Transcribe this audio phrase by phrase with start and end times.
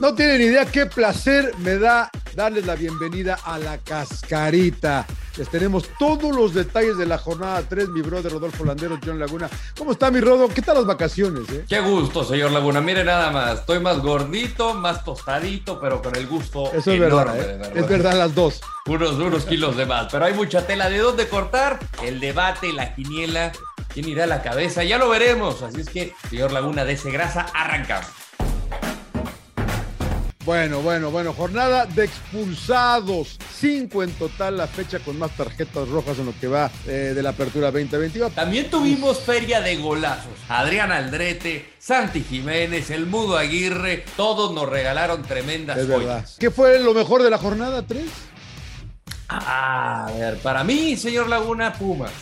[0.00, 5.06] No tienen idea qué placer me da darles la bienvenida a la cascarita.
[5.36, 9.48] Les tenemos todos los detalles de la jornada 3, mi brother Rodolfo Landero, John Laguna.
[9.76, 10.48] ¿Cómo está mi Rodo?
[10.48, 11.48] ¿Qué tal las vacaciones?
[11.50, 11.64] Eh?
[11.68, 12.80] Qué gusto, señor Laguna.
[12.80, 17.32] Mire nada más, estoy más gordito, más tostadito, pero con el gusto Eso es enorme,
[17.32, 17.58] verdad, ¿eh?
[17.58, 17.76] verdad.
[17.76, 18.60] Es verdad las dos.
[18.86, 21.78] Unos, unos kilos de más, pero hay mucha tela de dónde cortar.
[22.02, 23.52] El debate, la quiniela,
[23.92, 25.62] quién irá a la cabeza, ya lo veremos.
[25.62, 28.10] Así es que, señor Laguna, de ese grasa, arrancamos.
[30.44, 33.38] Bueno, bueno, bueno, jornada de expulsados.
[33.58, 37.22] Cinco en total, la fecha con más tarjetas rojas en lo que va eh, de
[37.22, 38.32] la apertura 2022.
[38.32, 40.32] También tuvimos feria de golazos.
[40.50, 46.16] Adrián Aldrete, Santi Jiménez, el Mudo Aguirre, todos nos regalaron tremendas Es verdad.
[46.18, 46.36] joyas.
[46.38, 48.04] ¿Qué fue lo mejor de la jornada 3?
[49.30, 52.12] Ah, a ver, para mí, señor Laguna, Pumas.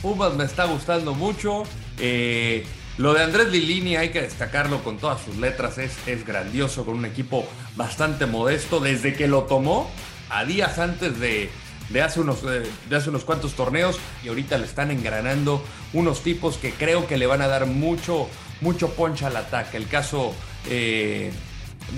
[0.00, 1.64] Pumas me está gustando mucho.
[1.98, 2.64] Eh,
[2.98, 5.78] lo de Andrés Lilini hay que destacarlo con todas sus letras.
[5.78, 7.46] Es, es grandioso, con un equipo
[7.76, 8.80] bastante modesto.
[8.80, 9.90] Desde que lo tomó,
[10.30, 11.48] a días antes de,
[11.90, 16.56] de hace, unos, de hace unos cuantos torneos, y ahorita le están engranando unos tipos
[16.58, 18.28] que creo que le van a dar mucho,
[18.60, 19.76] mucho poncha al ataque.
[19.76, 20.34] El caso
[20.68, 21.32] eh,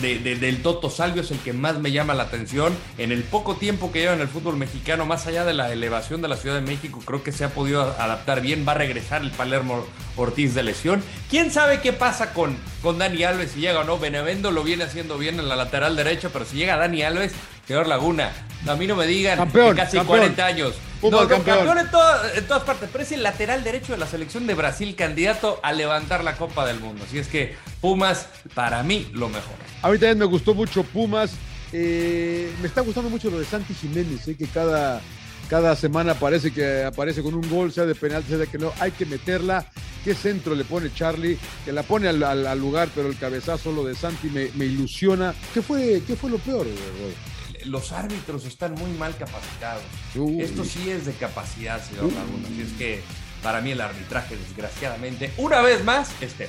[0.00, 2.76] de- de- del Toto Salvio es el que más me llama la atención.
[2.98, 6.22] En el poco tiempo que lleva en el fútbol mexicano, más allá de la elevación
[6.22, 8.64] de la Ciudad de México, creo que se ha podido adaptar bien.
[8.66, 9.84] Va a regresar el Palermo
[10.16, 11.02] Ortiz de lesión.
[11.28, 13.98] ¿Quién sabe qué pasa con, con Dani Alves si llega o no?
[13.98, 17.32] Benevendo lo viene haciendo bien en la lateral derecha, pero si llega Dani Alves,
[17.66, 18.30] señor Laguna,
[18.66, 20.18] a mí no me digan Campeón, que casi campeón.
[20.18, 20.74] 40 años.
[21.00, 21.56] Pumas no, campeón.
[21.58, 24.54] campeón en, toda- en todas partes, pero es el lateral derecho de la selección de
[24.54, 27.04] Brasil, candidato a levantar la Copa del Mundo.
[27.06, 29.54] Así es que Pumas, para mí, lo mejor.
[29.82, 31.32] A mí también me gustó mucho Pumas.
[31.72, 35.00] Eh, me está gustando mucho lo de Santi Jiménez, eh, que cada,
[35.48, 38.72] cada semana parece que aparece con un gol, sea de penal, sea de que no.
[38.80, 39.66] Hay que meterla.
[40.04, 41.38] ¿Qué centro le pone Charlie?
[41.64, 44.64] Que la pone al, al- al lugar, pero el cabezazo, lo de Santi, me, me
[44.64, 45.34] ilusiona.
[45.54, 46.66] ¿Qué fue, ¿Qué fue lo peor?
[46.66, 47.29] Rodo?
[47.66, 49.82] Los árbitros están muy mal capacitados.
[50.14, 50.40] Uy.
[50.42, 52.48] Esto sí es de capacidad, señor Laguna.
[52.48, 53.00] Así es que
[53.42, 56.48] para mí el arbitraje, desgraciadamente, una vez más, este.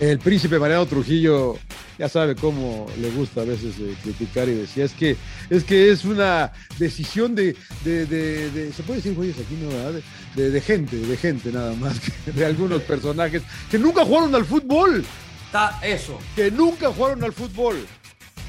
[0.00, 1.56] El príncipe Mariano Trujillo
[1.98, 5.16] ya sabe cómo le gusta a veces eh, criticar y decía, es que
[5.48, 7.54] es que es una decisión de,
[7.84, 9.68] de, de- de- se puede decir güeyes aquí, ¿no?
[9.68, 10.00] ¿verdad?
[10.34, 11.94] De, gente, de gente nada más,
[12.26, 15.04] de algunos personajes que nunca jugaron al fútbol,
[15.46, 16.18] Está eso.
[16.34, 17.86] que nunca jugaron al fútbol.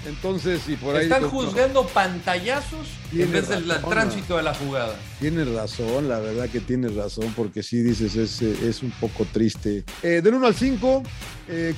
[0.07, 1.03] Entonces, y por ahí...
[1.03, 4.95] Están juzgando pantallazos en vez del razón, tránsito de la jugada.
[5.19, 9.25] Tienes razón, la verdad que tienes razón, porque sí dices, es, eh, es un poco
[9.31, 9.83] triste.
[10.03, 11.03] Eh, del 1 al 5,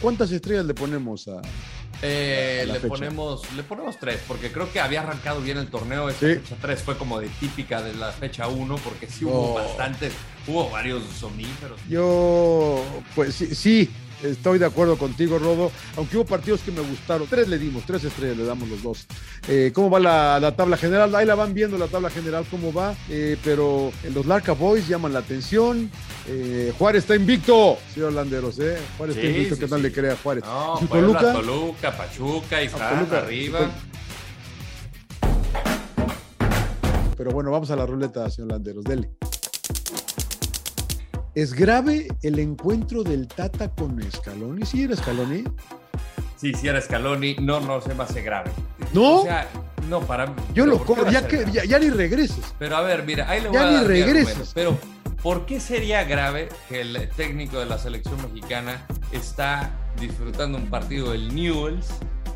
[0.02, 1.42] ¿cuántas estrellas le ponemos a,
[2.04, 2.88] Eh, le fecha.
[2.90, 6.09] ponemos le ponemos tres, porque creo que había arrancado bien el torneo.
[6.09, 6.36] Esta Sí.
[6.36, 9.30] fecha 3 fue como de típica de la fecha 1, porque sí Oh.
[9.30, 10.14] hubo bastantes,
[10.48, 11.80] hubo varios somníferos.
[11.90, 12.84] Yo,
[13.16, 13.90] pues sí, sí,
[14.23, 15.72] estoy de acuerdo contigo, Rodo.
[15.95, 17.28] Aunque hubo partidos que me gustaron.
[17.28, 19.05] Tres le dimos, tres estrellas le damos los dos.
[19.47, 21.13] Eh, ¿Cómo va la, la tabla general?
[21.16, 22.95] Ahí la van viendo la tabla general, cómo va.
[23.09, 25.89] Eh, pero los Larca Boys llaman la atención.
[26.28, 28.78] Eh, Juárez está invicto, señor Landeros, ¿eh?
[28.97, 29.83] Juárez está invicto, sí, ¿qué tal sí.
[29.83, 30.44] le cree a Juárez?
[30.44, 31.34] No, ¿Y Puebla, Toluca?
[31.34, 33.72] Toluca, Pachuca, y Ah, Toluca, arriba.
[37.16, 39.09] Pero bueno, vamos a la ruleta, señor Landeros, dele.
[41.38, 44.66] ¿Es grave el encuentro del Tata con Scaloni?
[44.66, 45.44] ¿Sí era Scaloni?
[46.36, 48.50] Sí, si era Scaloni, no, no se me hace grave.
[48.92, 49.18] ¿No?
[49.20, 49.47] O sea,
[49.88, 51.52] no, para Yo pero lo ¿por qué corro, ya, ser que, grave?
[51.52, 52.56] ya, ya ni regreses.
[52.58, 54.52] Pero a ver, mira, ahí le voy Ya a ni dar mi regreses.
[54.56, 54.80] Pero,
[55.22, 59.70] ¿por qué sería grave que el técnico de la selección mexicana está
[60.02, 61.86] disfrutando un partido del Newells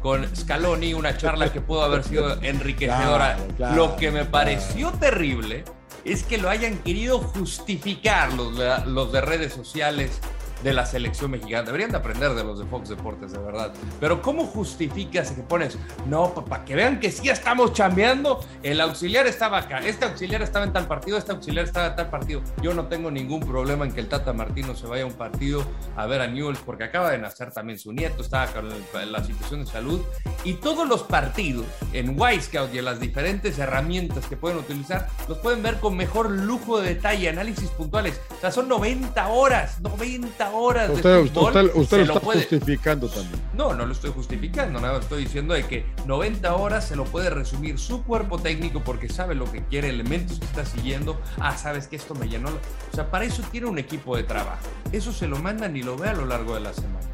[0.04, 3.36] con Scaloni, una charla que pudo haber sido enriquecedora?
[3.36, 4.30] Claro, claro, Lo que me claro.
[4.32, 5.64] pareció terrible
[6.06, 8.58] es que lo hayan querido justificar los
[8.88, 10.20] los de redes sociales
[10.64, 11.64] de la selección mexicana.
[11.64, 13.74] Deberían de aprender de los de Fox Deportes, de verdad.
[14.00, 15.78] Pero ¿cómo justificas que pones,
[16.08, 20.66] no, para que vean que sí estamos chambeando, el auxiliar estaba acá, este auxiliar estaba
[20.66, 22.42] en tal partido, este auxiliar estaba en tal partido.
[22.62, 25.64] Yo no tengo ningún problema en que el Tata Martino se vaya a un partido
[25.96, 28.70] a ver a Newell's, porque acaba de nacer también su nieto, estaba con
[29.12, 30.02] la situación de salud.
[30.44, 35.38] Y todos los partidos en Scout y en las diferentes herramientas que pueden utilizar, los
[35.40, 38.20] pueden ver con mejor lujo de detalle, análisis puntuales.
[38.38, 41.72] O sea, son 90 horas, 90 horas de Usted, usted, fútbol.
[41.76, 43.40] usted- lo está puede- justificando también.
[43.56, 47.30] no, no lo estoy justificando, nada, estoy diciendo de que 90 horas se lo puede
[47.30, 51.20] resumir su cuerpo técnico porque sabe lo que quiere, elementos que está siguiendo.
[51.40, 52.50] Ah, sabes que esto me llenó.
[52.50, 52.58] la-".
[52.92, 54.60] O sea, para eso tiene un equipo de trabajo.
[54.92, 57.08] Eso se lo mandan y lo ve a lo largo de la semana.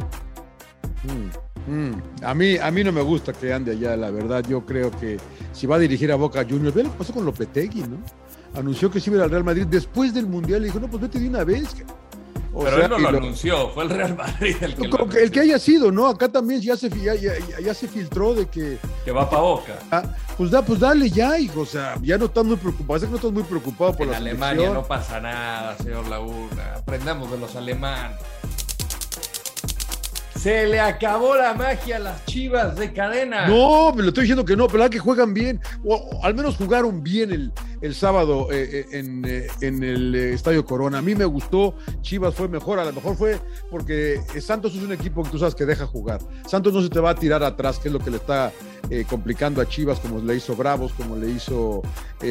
[1.03, 2.01] Mm, mm.
[2.23, 4.43] A, mí, a mí no me gusta que ande allá, la verdad.
[4.47, 5.17] Yo creo que
[5.53, 7.97] si va a dirigir a Boca Juniors, ve lo que pasó con Lopetegui, ¿no?
[8.55, 11.19] Anunció que se iba al Real Madrid después del Mundial y dijo, no, pues vete
[11.19, 11.75] de una vez.
[12.53, 15.59] Pero él no lo, anunció, fue el Real Madrid el que, lo el que haya
[15.59, 16.07] sido, ¿no?
[16.07, 18.77] Acá también ya se, ya, ya, se filtró de que...
[19.05, 19.79] Que va para Boca.
[19.91, 20.03] Ah,
[20.37, 23.11] pues, da, pues dale ya, hijo, o sea, ya no estás muy preocupado, parece que
[23.11, 27.37] no estás muy preocupado por en la Alemania no pasa nada, señor Laguna, aprendamos de
[27.37, 28.17] los alemanes.
[30.39, 33.47] Se le acabó la magia a las chivas de cadena.
[33.47, 36.57] No, me lo estoy diciendo que no, pero la que juegan bien, o, al menos
[36.57, 37.51] jugaron bien el,
[37.81, 40.99] el sábado eh, eh, en, eh, en, el Estadio Corona.
[40.99, 43.39] A mí me gustó, Chivas fue mejor, a lo mejor fue
[43.69, 46.21] porque Santos es un equipo que tú sabes que deja jugar.
[46.47, 48.51] Santos no se te va a tirar atrás, que es lo que le está
[49.09, 51.81] complicando a Chivas, como le hizo Bravos, como le hizo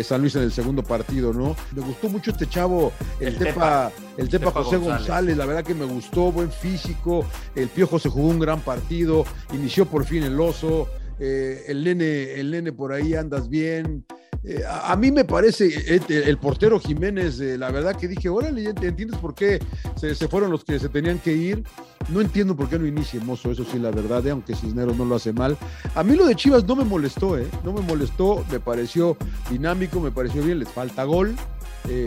[0.03, 1.55] San Luis en el segundo partido, ¿no?
[1.75, 5.37] Me gustó mucho este chavo, el, Tepa, el Tepa, José González.
[5.37, 9.85] la verdad que me gustó, buen físico, el Piojo se jugó un gran partido, inició
[9.85, 10.89] por fin el oso.
[11.19, 14.07] el nene, el nene por ahí andas bien,
[14.49, 15.67] eh, a, mí me parece,
[15.97, 19.59] eh, el, portero Jiménez, eh, la verdad que dije, órale, ¿entiendes por qué
[19.97, 21.65] se, fueron los que se tenían que ir?
[22.11, 25.17] No entiendo por qué no inicie Mozo, eso sí, la verdad, aunque Cisneros no lo
[25.17, 25.59] hace mal.
[25.97, 27.49] A mí lo de Chivas no me molestó, ¿eh?
[27.65, 29.17] No me molestó, me pareció
[29.51, 31.35] dinámico, me pareció bien, les falta gol.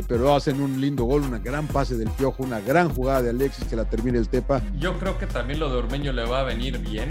[0.08, 3.66] pero hacen un lindo gol, una gran pase del Piojo, una gran jugada de Alexis
[3.66, 4.62] que la termine el Tepa.
[4.78, 7.10] Yo creo que también lo de Ormeño le va a venir bien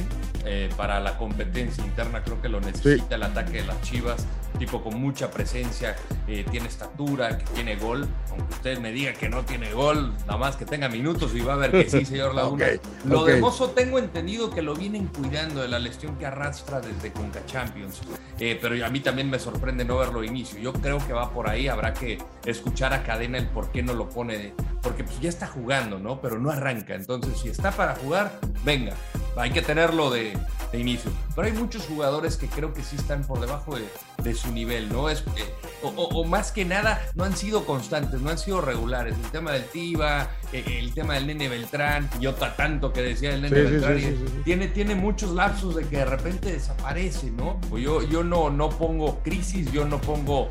[0.76, 4.26] para la competencia interna, creo que lo necesita el ataque de las Chivas
[4.58, 5.96] tipo con mucha presencia,
[6.26, 10.36] eh, tiene estatura, que tiene gol, aunque usted me diga que no tiene gol, nada
[10.36, 12.66] más que tenga minutos y va a ver que sí, señor Laguna.
[13.04, 17.12] lo de Mozo tengo entendido que lo vienen cuidando de la lesión que arrastra desde
[17.12, 18.00] Conca Champions,
[18.38, 20.58] eh, pero a mí también me sorprende no verlo inicio.
[20.58, 23.94] Yo creo que va por ahí, habrá que escuchar a Cadena el por qué no
[23.94, 24.54] lo pone,
[24.88, 26.18] porque pues ya está jugando, ¿no?
[26.22, 28.94] Pero no arranca, entonces si está para jugar, venga,
[29.36, 30.32] hay que tenerlo de,
[30.72, 31.10] inicio.
[31.36, 35.10] Pero hay muchos jugadores que creo que sí están por debajo de, su nivel, ¿no?
[35.10, 39.14] Es, eh, o, más que nada, no han sido constantes, no han sido regulares.
[39.22, 43.42] El tema del Tiva, eh, el tema del Nene Beltrán, yo tanto que decía el
[43.42, 47.60] Nene Beltrán, tiene, tiene muchos lapsos de que de repente desaparece, ¿no?
[47.68, 50.48] Pues yo, yo no, no pongo crisis, yo no pongo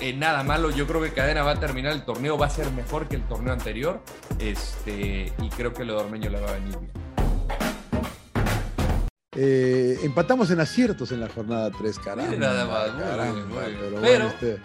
[0.00, 0.70] eh, nada malo.
[0.70, 3.22] Yo creo que Cadena va a terminar el torneo, va a ser mejor que el
[3.22, 4.02] torneo anterior.
[4.38, 6.92] Este, y creo que lo de Ormeño le va a venir bien.
[9.40, 12.36] Eh, empatamos en aciertos en la jornada 3, caramba.
[12.36, 14.58] Nada más, pero, pero, este,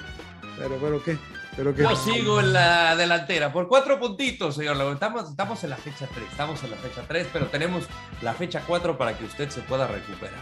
[0.58, 1.18] pero, pero, ¿qué?
[1.56, 1.84] ¿Pero qué?
[1.84, 4.76] Yo sigo en la delantera por cuatro puntitos, señor.
[4.94, 7.84] Estamos, estamos en la fecha 3, estamos en la fecha 3, pero tenemos
[8.24, 10.40] la fecha 4 para que usted se pueda recuperar.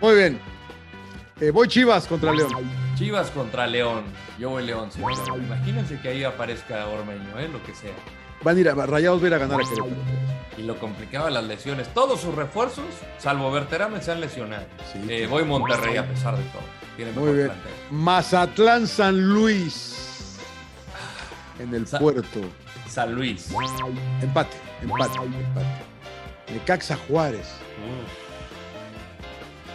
[0.00, 0.40] Muy bien.
[1.40, 2.50] Eh, voy Chivas contra León.
[3.00, 4.04] Chivas contra León.
[4.38, 5.12] Yo voy León, señor.
[5.38, 7.48] Imagínense que ahí aparezca Ormeño, ¿eh?
[7.48, 7.94] lo que sea.
[8.44, 9.86] Van a ir a Rayados, a a ganar a Querétaro
[10.58, 11.88] y lo complicaba las lesiones.
[11.94, 12.84] Todos sus refuerzos,
[13.16, 14.66] salvo Berterame, se han lesionado.
[15.08, 16.62] Eh, voy Monterrey a pesar de todo.
[16.96, 17.52] Tiene Muy bien.
[17.90, 20.36] Mazatlán San Luis.
[21.58, 22.40] En el puerto.
[22.86, 23.50] San Luis.
[24.20, 26.52] Empate, empate, empate.
[26.52, 27.48] Necaxa Juárez.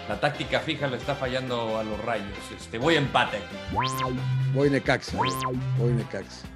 [0.08, 2.28] La táctica fija le está fallando a los rayos.
[2.56, 3.40] Este, voy empate
[4.54, 5.18] Voy Necaxa.
[5.18, 6.48] Voy Necaxa.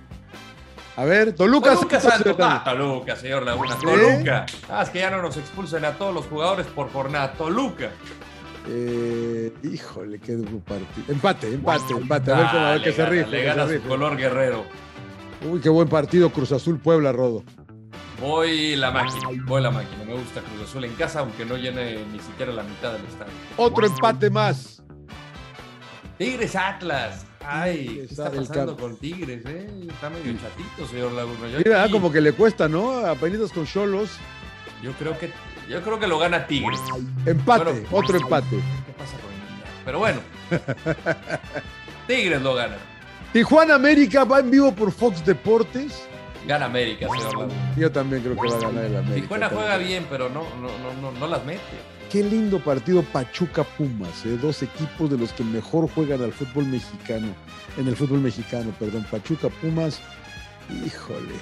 [0.95, 1.75] A ver, Toluca.
[1.75, 2.35] Toluca, Santos.
[2.39, 3.75] Ah, Toluca, señor Laguna.
[3.77, 4.45] Toluca.
[4.69, 7.33] Ah, es que ya no nos expulsen a todos los jugadores por jornada.
[7.33, 7.89] Toluca.
[8.67, 11.05] Eh, híjole, qué duro partido.
[11.07, 12.31] Empate, empate, empate.
[12.31, 13.27] A ver cómo a ver que se rife.
[13.29, 14.65] Le gana su color guerrero.
[15.49, 16.29] Uy, qué buen partido.
[16.29, 17.43] Cruz Azul Puebla, Rodo.
[18.19, 20.03] Voy la máquina, voy la máquina.
[20.03, 23.33] Me gusta Cruz Azul en casa, aunque no llene ni siquiera la mitad del estadio.
[23.55, 24.81] Otro empate más.
[26.17, 27.25] Tigres Atlas.
[27.45, 29.69] Ay, ¿qué está pasando con Tigres, eh?
[29.89, 31.47] Está medio chatito, señor Laguna.
[31.57, 33.05] Mira, como que le cuesta, ¿no?
[33.05, 34.11] Apenitas con Cholos.
[34.83, 35.31] Yo creo que
[35.69, 36.79] yo creo que lo gana Tigres.
[37.25, 38.57] Empate, otro empate.
[38.85, 40.19] ¿Qué pasa con el Pero bueno.
[42.07, 42.75] Tigres lo gana.
[43.31, 46.08] Tijuana América va en vivo por Fox Deportes.
[46.47, 47.49] Gana América, señor.
[47.77, 49.21] Yo también creo que va a ganar el América.
[49.21, 51.59] Tijuana juega bien, pero no, no, no, no, no las mete.
[52.11, 54.37] Qué lindo partido Pachuca Pumas, ¿eh?
[54.41, 57.27] dos equipos de los que mejor juegan al fútbol mexicano,
[57.77, 59.99] en el fútbol mexicano, perdón, Pachuca Pumas,
[60.83, 61.35] híjole.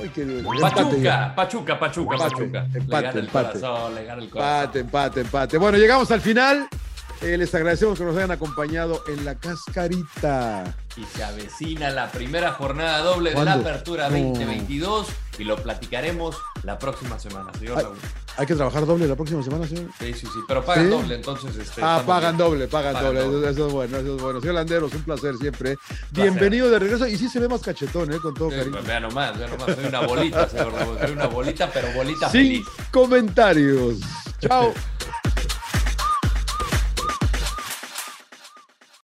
[0.00, 0.24] Ay, qué...
[0.60, 3.58] Pachuca, Pachuca, Pachuca, Pachuca, Empate, empate.
[3.58, 5.58] empate, empate, empate.
[5.58, 6.68] Bueno, llegamos al final.
[7.22, 10.74] Eh, les agradecemos que nos hayan acompañado en la cascarita.
[10.96, 15.06] Y se avecina la primera jornada doble de la Apertura 2022
[15.38, 17.96] y lo platicaremos la próxima semana, señor Raúl.
[18.38, 19.90] ¿Hay que trabajar doble la próxima semana, señor?
[19.98, 21.54] Sí, sí, sí, pero pagan doble, entonces.
[21.56, 23.50] Este, ah, pagan doble, pagan, doble.
[23.50, 24.40] Eso, es bueno, eso es bueno.
[24.40, 25.76] Señor Landeros, un placer siempre.
[26.12, 27.06] Bienvenido de regreso.
[27.06, 28.18] Y sí se ve más cachetón, ¿eh?
[28.18, 28.72] Con todo cariño.
[28.72, 29.76] Pues, vea nomás, vea nomás.
[29.76, 33.98] Soy una bolita, señor Soy una bolita, pero bolita Sin comentarios.
[34.40, 34.72] Chao.